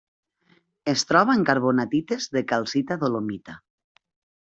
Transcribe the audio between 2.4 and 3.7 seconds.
calcita–dolomita.